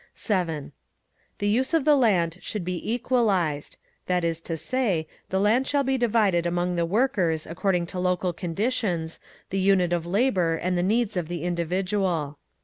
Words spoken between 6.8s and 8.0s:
workers according to